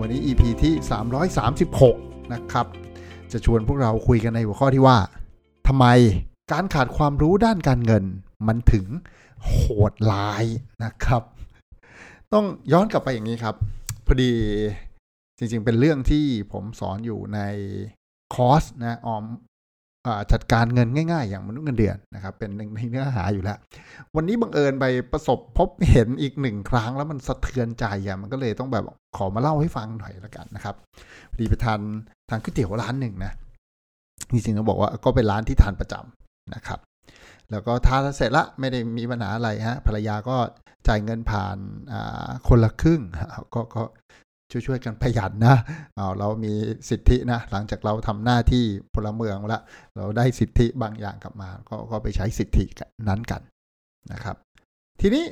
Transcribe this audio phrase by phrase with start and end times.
[0.00, 0.74] วันนี้ EP ที่
[1.52, 2.66] 336 นะครับ
[3.32, 4.98] จะชวนพวกเราคุยกันในหัวข้อที่ว่า
[5.68, 5.86] ทำไม
[6.52, 8.04] การขาดความรู้ด้านการเงิน
[8.46, 8.86] มันถึง
[9.44, 9.54] โห
[9.90, 10.44] ดร้าย
[10.84, 11.22] นะครับ
[12.32, 13.54] ต้องย้อนกลับไปอย่างนี้ครับ
[14.06, 14.32] พอดี
[15.38, 17.40] จริงๆเป็นเรื่องที่ผมสอนอยู่ใน
[18.34, 19.24] คอร์สนะออม
[20.32, 23.58] จัดการเงินง่าย ๆ อย่างมนุษย์เงินเดือนนะครับ เป็นหนึ่งในเนื้อหาอยู่แล้ว
[24.16, 28.84] วันนี้บังเอิญไปประสบพบเห็นอีกหนึ่งครั้งแล้วมันสะเทือนใจอะมันก็เลยต้องแบบ
[29.16, 30.74] ขอมาเล่าให้ฟังหน่อยละกันนะครับ
[31.30, 31.80] พอดีไปทาน
[32.28, 33.32] ทานก๋วยเตี๋ยวร้านหนึ่งนะ
[34.32, 36.78] จริงๆต้องบอกว่าก็เป็นร้านที่ทานประจำนะครับ
[37.50, 40.36] แล้วก็ทานเสร็จละไม่ได้มีปัญหาอะไรฮะภรรยาก็
[40.88, 41.56] จ่ายเงินผ่าน
[42.48, 43.00] คนละครึ่ง
[43.54, 43.82] ก็ก็
[44.50, 45.56] ช่วยๆกันประหยัดนะ
[45.96, 46.52] เอาเรามี
[46.90, 49.62] สิทธินะ หลังจากเราทำหน้าที่พลเมืองแล้ว
[49.96, 52.64] เราได้สิทธิบางอย่างกลับมา ก็ก็ไปใช้สิทธิ
[53.08, 53.40] นั้นกัน
[54.12, 54.36] นะครับ
[55.00, 55.24] ทีนี้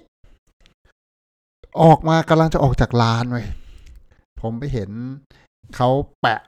[1.83, 3.43] ออกมากำลังจะออกจากร้านไว้
[4.41, 4.91] ผมไปเห็น
[5.77, 5.89] เขา
[6.21, 6.41] แปะ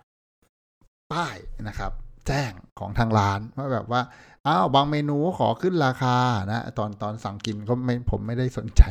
[1.13, 1.37] ป้าย
[1.69, 1.93] นะครับ
[2.29, 4.01] แจ้งของทางร้านว่าแบบว่า
[4.49, 6.17] อ้าวบางเมนูขอขึ้นราคา
[6.53, 8.83] นะตอนตอนสั่งกินก็ไม่ผมไม่ได้สนใจ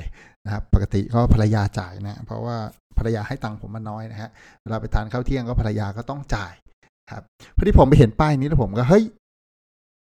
[0.46, 2.58] นะครับปกติก็ภรรยาจ่ายนะ เพราะว่า
[2.98, 4.30] ภรรยาให้ตังค์ผมมาน้อยนะฮะ
[4.62, 6.54] เวลาไปทานข้าวเที่ยงก็ภรรยาก็ต้องจ่าย
[7.12, 7.24] ครับ
[7.56, 9.04] พอดีผมไปเห็นป้ายนี้แล้วผมก็เฮ้ย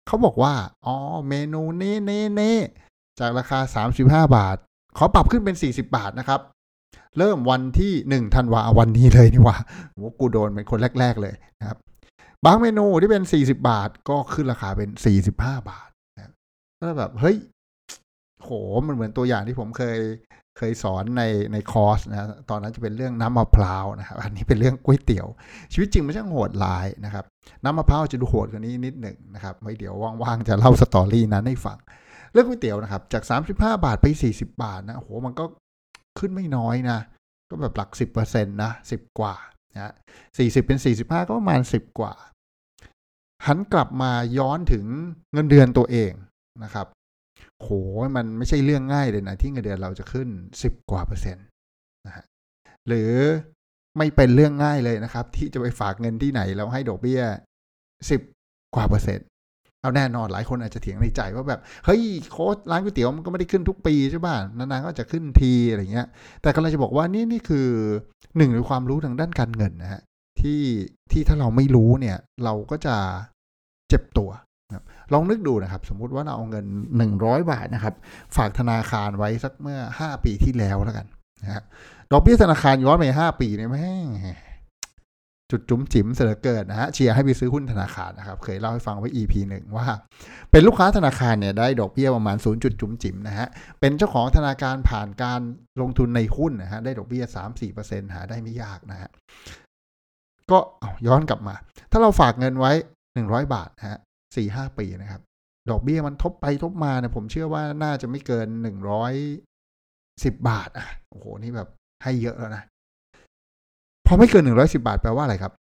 [0.08, 0.54] เขาบอกว่า
[0.86, 0.96] อ๋อ
[1.30, 2.58] เมนูนี้นี้นี้
[3.20, 4.58] จากราคาสามสิบห้าบาท
[4.98, 6.42] ขอปรับขึ้นเป็นสี่สิบาทนะครับ
[7.18, 9.58] เริ่มวันที่หนึ่งธันวาวันนี้เลยนี่ว่า
[9.94, 11.78] โหกูโดนเป็นคนแรก ๆ เลยนะครับ
[12.46, 16.34] บางเมนูที่เป็นสี่สิบาท ก็ขึ้นราคาเป็นสี่สิบห้าบาทนะ
[16.78, 17.38] แล้วแบบเฮ้ย
[18.40, 18.52] โห
[18.88, 20.00] มันเหมือนตัวอย่างที่ผมเคย
[20.58, 25.28] เคยสอนในในคอร์สนะตอนนั้นจะเป็นเรื่องน้ำมะพร้าวนะครับอันนี้เป็นเรื่องก๋วยเตี๋ยว
[25.74, 27.26] ชีวิตจริงไม่ใช่โหดลายนะครับ
[27.64, 31.78] น้ำมะพร้าวจะดูโหดกว่านี้นิดหนึ่งนะครับไว้เดี๋ยวว่างๆจะเล่าสตอรี่นั้นให้ฟัง
[32.34, 35.46] เรื่องก๋วยเตี๋ยวนะครับ จาก 35 บาทไป 40 บาทนะโหมันก็
[36.20, 37.00] ขึ้นไม่น้อยนะ
[37.50, 37.90] ก็แบบหลัก
[38.22, 39.36] 10%นะ10 กว่า
[39.74, 39.94] นะ
[40.28, 42.14] 40เป็นสี่สิบห้าก็ประมาณสิบกว่า
[43.46, 44.86] หันกลับมาย้อนถึง
[45.34, 46.12] เงินเดือนตัวเอง
[46.64, 46.88] นะครับ
[47.58, 47.70] โห
[48.16, 50.28] มันไม่ใช่เรื่องง่ายเลยนะที่เงินเดือนเราจะขึ้น
[50.64, 51.46] สิบกว่าเปอร์เซ็นต์
[52.08, 52.26] นะฮะ
[52.88, 53.12] หรือ
[53.98, 57.22] ไม่เป็นเรื่องง่ายเลยนะครับ ที่จะไปฝากเงินที่ไหนแล้วให้ดอกเบี้ย
[58.10, 58.22] สิบ
[58.76, 59.28] กว่าเปอร์เซ็นต์
[59.82, 66.08] เอาแน่นอนหลายคนอาจจะเถียงในใจว่าแบบเฮ้ยโค้ชร้านก๋วยเตี๋ยวมันก็ไม่ได้ขึ้นทุกปีใช่ป่ะนานๆก็จะขึ้นทีอะไรเงี้ย
[66.42, 67.68] แต่กำลังจะบอกว่านี่นี่คือ
[68.38, 70.02] หนึ่งในความรู้ทางด้านการเงินนะฮะ
[70.42, 70.62] ที่
[71.12, 72.96] ที่ถ้าเราไม่รู้เนี่ย เราก็จะ
[73.90, 74.30] เจ็บตัว
[75.14, 76.66] ลองนึกดูนะครับ สมมุติว่าเราเอาเงิน
[77.08, 77.94] 100 บาทนะครับ
[78.36, 81.08] ฝากธนาคารไว้สักเมื่อ 5 ปีที่แล้วแล้วกัน
[81.42, 81.62] นะฮะ
[82.12, 83.90] ดอกเบี้ยธนาคารย้อนไป5ปีเนี่ยแม่
[85.52, 89.88] จุดจุ๋มจิ๋มเสือเกิดนะฮะเชียร์ให้ไปซื้อหุ้นธนาคารนะครับ เคยเล่าให้ฟังไว้ EP หนึ่งว่า
[90.52, 93.48] เป็นลูกค้าธนาคารเนี่ยได้ดอกเบี้ยประมาณ0จุดจุ๋มจิ๋มนะฮะ
[93.80, 95.42] เป็นเจ้าของธนาคารผ่านการ
[95.82, 97.24] ลงทุนในหุ้นนะฮะได้ดอกเบี้ย
[97.70, 99.10] 3-4%หาได้ไม่ยากนะฮะ
[100.52, 100.60] ก็
[101.08, 101.56] ย้อนกลับมา
[101.92, 102.72] ถ้าเราฝากเงินไว้
[103.14, 103.98] 100 บาทนะฮะ
[104.36, 105.22] สี่ห้าปีนะครับ
[105.70, 109.14] ดอกเบี้ยมันทบไปทบมาเนี่ยผมเชื่อว่าน่าจะไม่เกินหนึ่งร้อย
[110.24, 111.70] สิบบาทอะโอ้โหนี่แบบ
[112.04, 112.64] ให้เยอะแล้วนะ
[114.14, 115.54] พอไม่เกินหนึ่งร้อยสิบาทแปลว่าอะไรครับ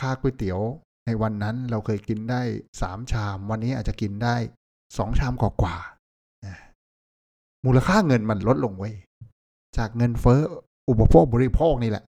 [0.00, 0.60] ค่าก๋วยเตี๋ยว
[1.06, 2.42] ในวันนั้นเราเคยกินได้
[2.80, 4.36] สามชาม วันนี้อาจจะกินได้
[4.98, 8.90] สองชามกว่าๆมูลค่าเงินมันลดลงไว้
[9.76, 10.40] จากเงินเฟ้อ
[10.88, 12.04] อุปโภคบริโภคนี่แหละ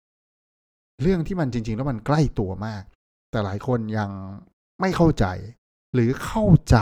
[1.02, 2.82] เรื่องที่มันจริง ๆ แล้วมันใกล้ตัวมาก
[3.30, 4.10] แต่หลายคนยัง
[4.80, 5.26] ไม่เข้าใจ
[5.94, 6.76] หรือเข้าใจ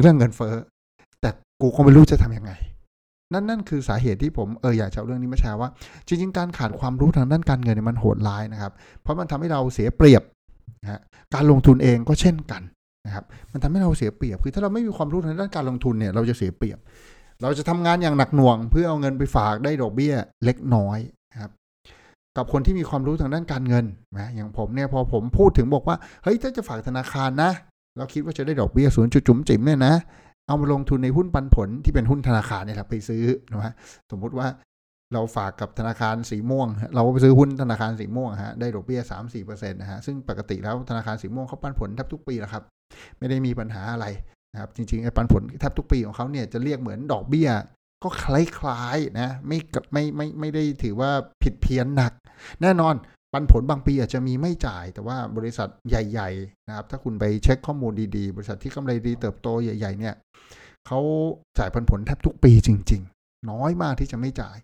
[0.00, 0.54] เรื่องเงินเฟ้อ
[1.20, 1.30] แต่
[1.60, 2.52] กูก็ไม่รู้จะทำยังไง
[3.32, 5.68] นั่นนั่นคือสาเหตุที่ผมเอออยากจะเอาเรื่องนี้มาแชร์ว่า
[6.06, 8.72] จริง ๆ การขาดความรู้ทางด้านการเงินเนี่ยมันโหดร้ายนะครับ
[9.02, 10.22] เพราะมันทำให้เราเสียเปรียบ
[10.82, 11.00] นะ
[11.34, 12.62] การลงทุนเองก็เช่นกัน
[13.06, 16.78] นะครับ มันทำให้เราเสียเปรียบ คือถ้าเราไม่มีความรู้ทางด้านการลงทุนเนี่ยเราจะเสียเปรียบ
[17.42, 20.14] เราจะทำงานอย่างหนักหน่วง เพื่อเอาเงินไปฝากได้ดอกเบี้ย
[20.44, 20.98] เล็กน้อย
[21.32, 21.50] นะครับ
[22.36, 23.84] กับคนที่มีความรู้ทางด้านการเงิน
[24.18, 27.50] นะอย่างผมเนี่ยพอผมพูดถึงบอกว่าเฮ้ยถ้าจะฝากธนาคารนะ
[27.96, 29.94] เราคิดว่าจะได้ดอกเบี้ยศูนย์จุดจุ๋มจิ๋มเนี่ยนะ
[30.46, 33.74] เอามาลงทุนในหุ้นปันผลที่เป็นหุ้นธนาคารเนี่ยครับไปซื้อนะฮะ
[34.10, 34.48] สมมุติว่า
[35.14, 42.64] เราฝากกับธนาคารสีม่วง เราไปซื้อหุ้นธนาคารสีม่วงฮะได้ดอกเบี้ยสามสี่เปอร์เซ็นต์นะฮะซึ่งปกติแล้วธนาคารสีม่วงเขาปันผลแทบทุกปีแล้วครับ
[43.18, 44.06] ไม่ได้มีปัญหาอะไร
[44.52, 47.48] นะครับจริงๆไอ้ปันผลแทบทุกปีของเขาเนี่ยจะเรียกเหมือนดอกเบี้ย
[48.04, 48.24] ก็ค
[48.66, 49.58] ล้ายๆนะไม่
[49.92, 51.10] ไม่ไม่ไม่ได้ถือว่า
[51.42, 52.12] ผิดเพี้ยนหนัก
[52.62, 52.94] แน่นอน
[53.32, 60.14] ปันผลบางปีอาจจะมีไม่จ่าย แต่ว่าบริษัทใหญ่ๆนะครับ ถ้าคุณไปเช็คข้อมูลดีๆ บริษัทที่กำไรดีเติบโตใหญ่ ๆ เนี่ย
[60.86, 61.00] เขา
[61.58, 64.56] จ่ายปันผลแทบทุกปีจริง ๆ น้อยมากที่จะไม่จ่าย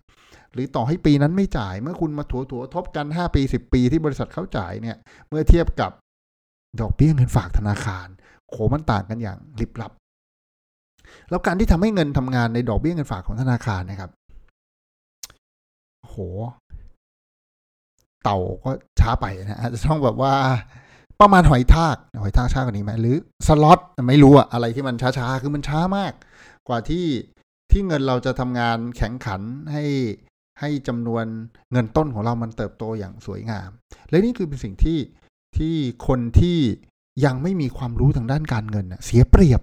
[0.52, 4.96] หรือต่อให้ปีนั้นไม่จ่าย เมื่อคุณมาถัวถัวทบกัน 5 ปี 10 ปีที่บริษัทเขาจ่ายเนี่ย
[5.28, 5.92] เมื่อเทียบกับ
[6.80, 8.06] ดอกเบี้ยเงินฝากธนาคาร
[8.50, 9.92] โขมันต่างกันอย่างลิบลับ
[11.30, 14.10] แล้วการที่ทำให้เงินทำงานในดอกเบี้ยเงินฝากของธนาคารนะครับ
[16.02, 16.16] โห
[18.22, 18.70] เต่าก็
[19.00, 20.34] ช้าไปนะอาจจะต้องแบบว่า
[21.20, 23.16] ประมาณหอยทากหอยทากช้ากว่านี้ไหมหรือ
[23.46, 23.78] สล็อต
[24.08, 26.12] ไม่รู้อะอะไรที่มันช้าๆคือมันช้ามาก
[26.68, 27.06] กว่าที่
[27.70, 29.40] ที่เงินเราจะทำงานแข่งขัน
[29.72, 29.84] ให้
[30.60, 31.24] ให้จำนวน
[31.72, 33.70] เงินต้นของเรามันเติบโตอย่างสวยงาม
[34.10, 34.98] และนี่คือเป็นสิ่งที่
[35.56, 35.74] ที่
[36.08, 36.58] คนที่
[37.24, 39.60] ยังไม่มีความรู้ทางด้านการเงินเสียเปรียบ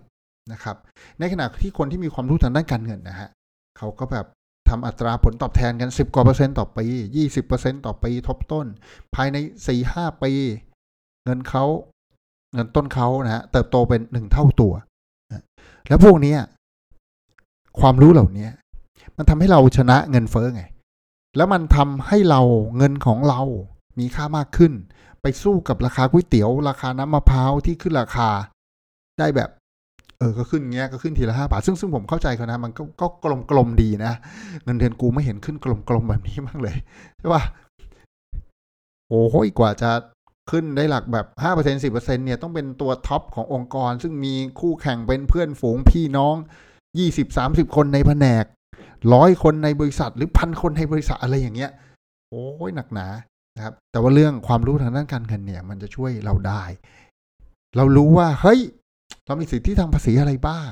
[0.53, 0.77] นะครับ
[1.19, 3.29] ในขณะที่คนที่มีความรู้ทางด้านการเงินนะฮะ
[3.77, 4.25] เขาก็แบบ
[4.69, 6.85] ทำอัตราผลตอบแทนกัน 10 กว่าเปอร์เซ็นต์ต่อปี
[7.17, 8.65] 20เปอร์เซ็นต์ต่อปีทบต้น
[9.15, 9.37] ภายใน
[9.67, 10.31] 4 5 ปี
[11.25, 11.65] เงินเขา
[12.53, 14.73] เงินต้นเขานะฮะเติบโตเป็นหนึ่งเท่าตัว
[15.87, 16.35] แล้วพวกนี้
[17.79, 18.47] ความรู้เหล่านี้
[19.17, 20.63] มันทำให้เราชนะเงินเฟ้อไง
[21.35, 22.41] แล้วมันทำให้เรา
[22.77, 23.41] เงินของเรา
[23.99, 24.73] มีค่ามากขึ้น
[25.21, 28.29] ไปสู้กับราคาก๋วยเตี๋ยว ราคาน้ำมะพร้าวที่ขึ้นราคา
[29.19, 29.49] ได้แบบ
[30.19, 34.13] เออก็ขึ้นเงี้ยก็ขึ้นทีละห้าบาท ซึ่งซึ่งผมเข้าใจเขานะ มันก็ก็กลมกลมดีนะ
[34.63, 36.75] เงินเดือนกูไม่เห็นขึ้นกลมกลมแบบนี้บ้างเลย
[37.19, 37.43] ใช่ป่ะ
[39.09, 39.91] โอ้โหกว่าจะ
[40.51, 46.35] ขึ้นได้หลักแบบห้าเปอร์เซ็นสิบเปอร์เซ็นเนี่ยต้องเป็นตัว top ขององค์กร ซึ่งมีคู่แข่งเป็นเพื่อนฝูงพี่น้อง
[46.99, 48.45] ยี่สิบสามสิบคนในแผนก
[49.13, 51.71] ร้อยคนในบริษัทหรือพันคนในบริษัทอะไรอย่างเงี้ย
[52.29, 53.07] โอ้ยหนักหนา
[53.55, 56.63] นะครับแต่ว่าเรื่องความรู้ทางด้านการเงินเนี่ย มันจะช่วยเราได้
[57.75, 58.59] เรารู้ว่าเฮ้ย
[59.29, 60.71] เรามีสิทธิทางภาษีอะไรบ้าง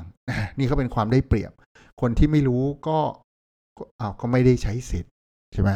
[0.57, 1.51] นี่ก็เป็นความได้เปรียบ
[2.01, 2.99] คนที่ไม่รู้ก็
[3.99, 5.11] อ้าวก็ไม่ได้ใช้สิทธิ์
[5.53, 5.71] ใช่ไหม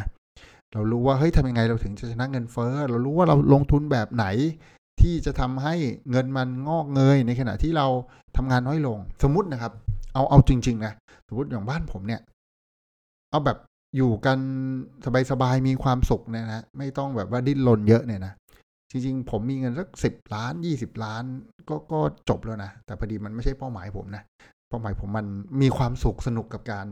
[0.74, 4.26] เรารู้ว่าเฮ้ยทำยังไงเราถึงจะชนะเงินเฟ้อ เรารู้ว่าเราลงทุนแบบไหน
[5.02, 5.76] ที่จะทำให้
[6.12, 7.88] เงินมันงอกเงยในขณะที่เรา
[8.38, 9.74] ทำงานน้อยลง สมมตินะครับ
[10.14, 10.94] เอาเอาจริง ๆ นะ
[11.28, 12.22] สมมติอย่างบ้านผมเนี่ย
[13.30, 13.58] เอาแบบ
[13.98, 14.40] อยู่กัน
[15.32, 18.34] สบายๆมีความสุขเนี่ยนะไม่ต้องแบบว่าดิ้นรนเยอะเนี่ยนะ
[18.92, 21.24] จริงๆ ผมมีเงินสักสิบล้านยี่สิบล้าน
[21.70, 22.00] ก็ก็
[22.30, 24.24] จบแล้วนะ แต่พอดีมันไม่ใช่เป้าหมายผมนะ
[24.70, 25.26] เป้าหมายผมมัน
[25.62, 26.88] มีความสุขสนุกกับการ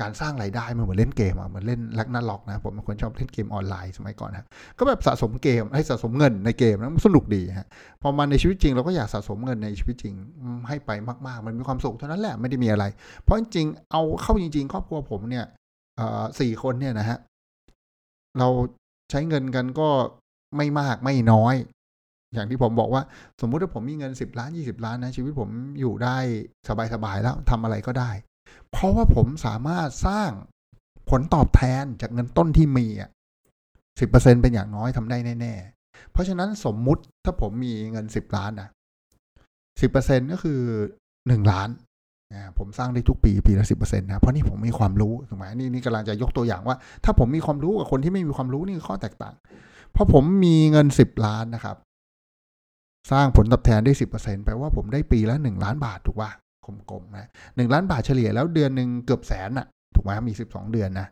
[0.00, 4.46] การสร้างรายได้มันเหมือนเล่นเกมอะเหมือนเล่นลักนาล็อกนะ ผมเป็นคนชอบเล่นเกมออนไลน์สมัยก่อนฮะ
[4.78, 7.66] ก็แบบสะสมเกมให้สะสมเงินในเกมนะมันสนุกดีฮะ
[8.02, 10.14] พอมาในชีวิตจริงเราก็อยากสะสมเงินในชีวิตจริง
[10.68, 10.90] ให้ไป
[11.26, 12.84] มากๆ มันมีความสุขเท่านั้นแหละไม่ได้มีอะไร
[13.22, 15.44] เพราะจริงๆเอาเข้าจริง ๆ ครอบครัวผมเนี่ย
[16.40, 17.18] สี่คนเนี่ยนะฮะ
[18.38, 18.48] เรา
[19.10, 19.88] ใช้เงินกันก็
[20.56, 21.54] ไม่มากไม่น้อย
[22.34, 23.02] อย่างที่ผมบอกว่า
[23.40, 25.50] สมมุติว่าผมมีเงินสิบล้านยี่สิบล้านนะชีวิตผม
[25.80, 26.16] อยู่ได้
[26.92, 28.10] สบายๆแล้วทำอะไรก็ได้
[28.70, 30.30] เพราะว่าผมสามารถสร้าง
[31.10, 33.10] ผลตอบแทนจากเงินต้นที่มีอะ
[34.00, 38.68] สิบเปอร์เซ็นเป็นอย่างน้อยทำได้แน่ๆ เพราะฉะนั้นสมมุติถ้าผมมีเงินสิบล้านนะ
[39.80, 40.60] สิบเปอร์เซ็นก็คือ
[41.28, 41.68] หนึ่งล้าน
[42.34, 49.34] นะผมสร้างได้ทุกปีปีละสิบเปอร์เซ็นต์นะเพราะนี่ผมมีความรู้ถูกไหมนี่นี่กำลังจะยกตัวอย่างว่า ถ้าผมมีความรู้กับคนที่ไม่มีความรู้นี่คือข้อแตกต่าง
[49.94, 51.76] พราะผมมีเงินสิบล้านนะครับ
[53.10, 56.30] สร้างผลตอบแทนได้สิบเปอร์เซ็นแปลว่าผมได้ปีละหนึ่งล้านบาทถูกป่ะ
[56.90, 61.06] กลมๆนะหนึ่งล้านบาทเฉลี่ยแล้วเดือนหนึ่งเกือบแสนอะถูกไหมมีสิบสองเดือนนะ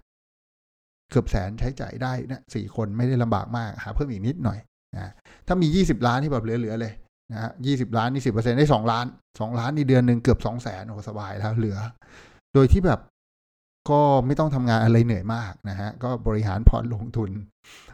[1.11, 4.59] เกือบแสนใช้จ่ายได้นะสี่คนไม่ได้ลำบากมากหาเพิ่มอีกนิดหน่อย
[4.95, 5.13] นะ
[5.47, 6.93] ถ้ามียี่สิบล้านที่แบบเหลือๆเลย
[7.33, 9.07] นะฮะยี่สิบล้านนี่สิบเปอร์เซ็นได้สองล้าน
[9.41, 11.79] สองล้านนี่เดือนหนึ่งเกือบสองแสนโอ้สบายแล้วเหลือ
[12.55, 13.01] โดยที่แบบ
[13.91, 17.31] ก็ไม่ต้องทำงานอะไรเหนื่อยมากนะฮะ ก็บริหารพอร์ตลงทุน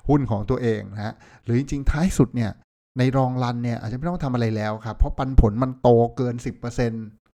[0.08, 1.12] หุ้นของตัวเองนะฮะ
[1.44, 2.50] หรือจริงๆ ท้ายสุดเนี่ย
[2.98, 6.92] ในรองรันเนี่ยอาจจะไม่ต้องทำอะไรแล้วครับ เพราะปันผลมันโตเกินสิบเปอร์เซ็น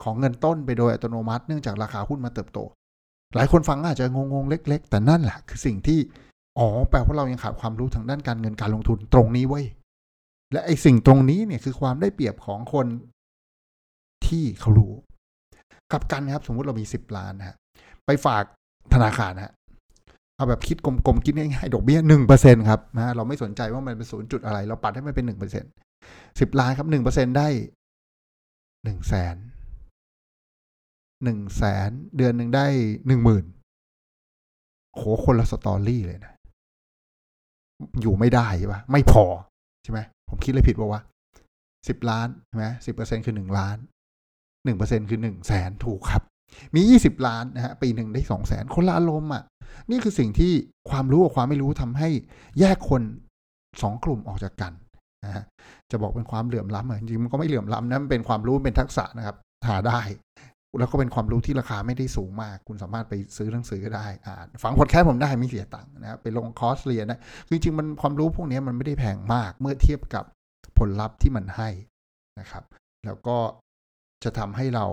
[0.04, 2.60] ของเงินต้นไปโดยอัตโนมัติ เนื่องจากราคาหุ้นมาเติบโต
[3.36, 6.00] หลายคนฟังอาจจะงงๆ เล็ก ๆ แต่นั่นแหละคือสิ่งที่
[6.60, 9.62] อ๋อ แปลว่าเรายังขาดความรู้ทางด้านการเงินการลงทุนตรงนี้ไว้
[10.52, 12.88] และไอ้สิ่งตรงนี้เนี่ยคือความได้เปรียบของคน
[14.28, 14.94] ที่เขารู้
[15.92, 17.58] กับกันครับ สมมุติเรามีสิบล้านฮะ
[18.06, 18.44] ไปฝาก
[18.94, 19.54] ธนาคารฮะ
[20.36, 25.64] เอาแบบคิดกลมๆคิดง่ายๆดอกเบี้ยหนึ่งเปอร์เซ็นครับนะเราไม่สนใจว่ามันเป็นศูนย์จุดอะไร เราปัดให้มันเป็นหนึ่งเปอร์เซ็น
[26.40, 27.48] สิบล้านครับหนึ่งเปอร์เซ็นได้
[28.84, 29.36] หนึ่งแสน
[31.24, 32.66] หนึ่งแสนเดือนหนึ่งได้
[33.08, 33.46] หนึ่งหมื่น
[34.96, 36.34] โหคนละสตอรี่เลยนะ
[38.02, 39.26] อยู่ไม่ได้ใช่ปะไม่พอ
[39.84, 41.02] ใช่ไหมผมคิดเลยผิดว่าว่า
[41.88, 43.78] สิบล้านใช่ไหมสิบเปอร์เซ็นคือหนึ่งล้าน
[44.66, 46.24] หนึ่งเปอร์เซ็นคือหนึ่งแสนถูกครับ
[46.76, 49.44] มียี่สิบล้านนะฮะปีหนึ่งได้สองแสนคนละอารมณ์อะ
[49.90, 50.54] นี่คือสิ่งที่
[50.90, 52.10] ความรู้กับความไม่รู้ทำให้
[52.60, 53.02] แยกคน
[53.82, 54.74] สองกลุ่มออกจากกัน
[55.26, 55.44] นะฮะ
[55.92, 59.36] จะบอกเป็นความเหลื่อมล้ำอะจริงมันก็ไม่เหลื่อมล้ำนะมันเป็นความรู้เป็นทักษะนะครับ
[59.68, 60.02] หาได้
[60.80, 67.20] แล้วก็เป็นความรู้ที่ราคาไม่ได้สูงมาก คุณสามารถไปซื้อหนังสือก็ได้อ่านฟังพอดแคสต์ผมได้ไม่เสียตังค์นะครับไปลงคอร์สเรียนนะ
[67.50, 70.26] จริงๆมันความรู้พวกนี้มันไม่ได้แพงมากเมื่อเทียบกับ
[70.80, 71.70] ผลลัพธ์ที่มันให้
[72.40, 72.64] นะครับ
[73.06, 73.38] แล้วก็
[74.24, 74.86] จะทำให้เรา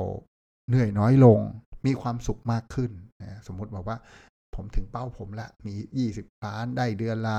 [0.70, 1.38] เหนื่อยน้อยลง
[1.86, 2.90] มีความสุขมากขึ้น
[3.22, 3.98] นะสมมติบอกว่า
[4.54, 5.74] ผมถึงเป้าผมละ มี
[6.12, 7.38] 20 ล้านได้เดือนละ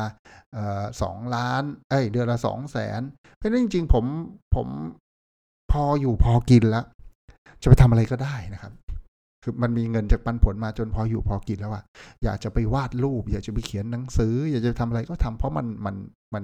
[1.01, 3.01] สองล้าน เอ้ย เดือนละสองแสน
[3.37, 4.05] เพราะนั้นจริง ๆ ผม
[4.55, 4.67] ผม
[5.71, 6.85] พออยู่พอกินแล้ว
[7.61, 8.73] จะไปทำอะไรก็ได้นะครับ
[9.43, 11.83] คือมันมีเงินจากปันผลมาจนพออยู่พอกินแล้วอะ
[12.23, 15.95] อยากจะไปวาดรูป อยากจะไปเขียนหนังสือ อยากจะทำอะไรก็ทำเพราะมันมัน
[16.33, 16.43] มัน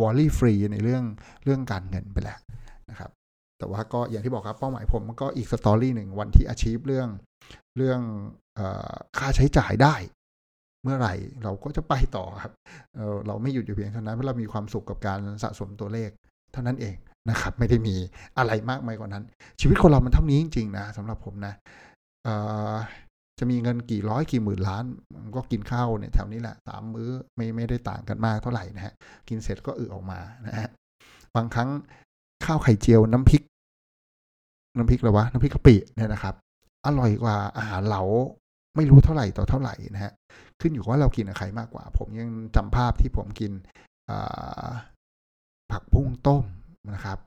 [0.00, 1.04] worry free ในเรื่อง
[1.44, 2.38] เรื่องการเงินไปแล้ว
[2.90, 3.10] นะครับ
[3.60, 7.08] แต่ว่าก็อย่างที่บอกครับเป้าหมายผมมันก็อีก story หนึ่งวันที่อาชีพเรื่อง
[7.76, 8.00] เรื่อง
[8.58, 8.60] อ
[9.18, 9.94] ค่าใช้จ่ายได้
[10.82, 12.52] เมื่อไหร่เราก็จะไปต่อครับ
[12.96, 16.10] เเราไม่หยุดอยู่เพียงเท่านั้นเพราะเรามีความสุขกับการสะสมตัวเลข
[16.52, 16.94] เท่านั้นเอง
[17.30, 17.96] นะครับ ไม่ได้มี
[18.38, 19.24] อะไรมากมายกว่านั้น
[19.60, 21.54] ชีวิตคนเรามันเท่านี้จริงๆนะสำหรับผมนะ
[23.38, 24.84] จะมีเงินกี่ร้อยกี่หมื่นล้าน
[25.36, 28.94] ก็กินข้าวเนี่ยแถวนี้แหละสามมื้อไม่ไม่ได้ต่างกันมากเท่าไหร่นะฮะ
[29.28, 30.68] กินเสร็จก็อึออกมานะฮะ
[31.36, 31.68] บางครั้ง
[32.44, 33.42] ข้าวไข่เจียวน้ำพริก
[34.76, 36.34] น้ำพริกหรอวะน้ำพริกกะปิเนี่ยนะครับ
[36.86, 38.02] อร่อยกว่าอาหารเหลา
[38.76, 40.12] ไม่รู้เท่าไหร่ต่อเท่าไหร่นะฮะ
[40.60, 43.52] ขึ้นอยู่ว่าเรากินอะไรมากกว่า ผมยังจำภาพที่ผมกิน
[45.72, 46.44] ผักบุ้งต้ม
[46.94, 47.18] นะครับ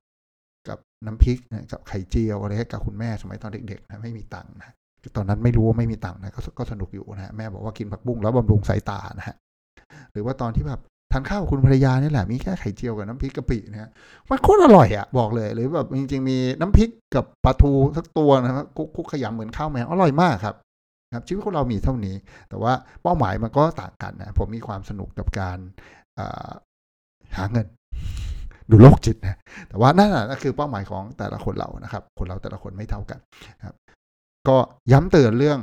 [0.67, 1.37] กับน้ำพริก
[1.71, 4.69] กับไข่เจียวอะไรกับคุณแม่สมัยตอนเด็กๆนะไม่มีตังค์นะ
[5.15, 9.35] ตอนนั้นไม่รู้ว่าไม่มีตังค์นะก็สนุกอยู่นะฮะแม่บอกว่ากินผักบุ้งแล้วบำรุงสายตานะฮะ
[10.11, 10.81] หรือว่าตอนที่แบบ
[11.13, 13.89] ทานข้าวกับคุณภรรยานี่แหละมีแค่ไข่เจียวกับน้ำพริกกะปินะฮะ
[14.29, 18.65] มันโคตรอร่อยอะบอกเลยหรือแบบจริง ๆ มีน้ำพริกกับปลาทูสักตัวนะครับ
[18.95, 20.55] คุกขยำเหมือนข้าวแมวอร่อยมากครับ
[21.15, 22.15] ครับชีวิตของเรามีเท่านี้
[22.49, 25.57] แต่ว่าเป้าหมายมันก็ต่างกันนะผมมีความสนุกกับการ
[27.37, 27.67] หาเงิน
[28.69, 29.37] ดูโลกจิตนะ
[29.69, 33.19] แต่ว่านั่นแหละคือเป้าหมายของแต่ละคนเรานะครับ คนเราแต่ละคนไม่เท่ากัน
[33.65, 33.75] ครับ
[34.47, 34.57] ก็
[34.91, 35.59] ย้ำเตือนเรื่อง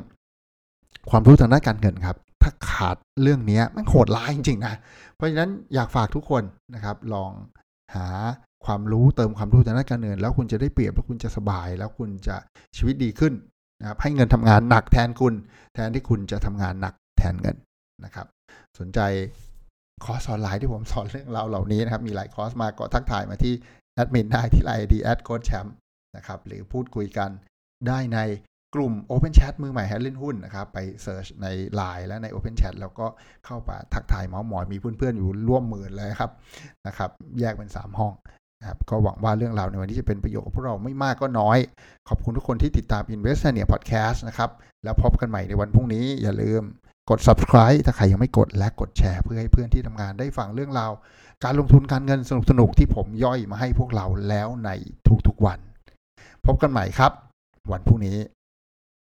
[1.11, 4.75] ความรู้ทางด้านการเงินครับ ถ้าขาดเรื่องนี้มันโหดร้ายจริงๆนะ
[5.17, 6.43] เพราะฉะนั้นอยากฝากทุกคน
[6.75, 7.31] นะครับ ลอง
[7.95, 8.07] หา
[8.67, 12.37] ความรู้เติมความรู้ทางด้านการเงิน แล้วคุณจะได้เปรียบแล้วคุณจะสบาย แล้วคุณจะ
[12.77, 13.33] ชีวิตดีขึ้น
[13.81, 15.35] นะครับให้เงินทำงานหนักแทนคุณ
[15.75, 17.57] แทนที่คุณจะทำงานหนักแทนเงิน
[18.05, 18.27] นะครับ
[18.79, 19.01] สนใจ
[20.05, 23.55] คอร์สออนไลน์ที่ผมสอนเรื่องราวเหล่านี้นะครับ มีหลายคอร์สมาก็ทักทายมาที่
[23.95, 25.75] แอดมินได้ที่ไลน์ ID แอดโค้ชแชมป์
[26.17, 27.31] นะครับ หรือพูดคุยกัน
[27.89, 28.19] ได้ใน
[28.75, 31.47] กลุ่ม Open Chat มือใหม่หัดเล่นหุ้นนะครับ ไป search ใน
[31.81, 33.07] Line และใน Open Chat แล้วก็
[33.47, 36.31] เข้าไปทักทายเมาส์มอยมีเพื่อนๆ อยู่ร่วมหมื่นเลยครับ
[36.87, 37.11] นะครับ
[37.41, 38.13] แยกเป็น 3 ห้อง
[38.61, 41.59] นะครับก็หวังว่าเรื่องราวในวันนี้จะเป็นประโยชน์กับพวกเราไม่มากก็น้อย
[42.09, 44.51] ขอบคุณทุกคนที่ติดตาม Invest เนี่ย Podcast นะครับ
[44.85, 46.63] แล้วพบกันใหม่ในวันพรุ่งนี้อย่าลืม
[47.11, 50.93] กด subscribe ถ้าใครยังไม่กดและกดแชร์เพื่อให้เพื่อนที่ทำงานได้ฟังเรื่องราว
[51.45, 54.71] การลงทุนการเงินสนุกๆที่ผมย่อยมาให้พวกเราแล้วใน
[55.27, 55.59] ทุกๆวัน
[56.47, 57.13] พบกันใหม่ครับ
[57.73, 58.17] วันพรุ่งนี้